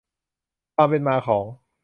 [0.75, 1.45] ความเป็นมาของ